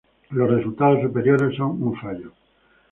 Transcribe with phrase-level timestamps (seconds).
[0.31, 2.31] Los resultados superiores son un fallo.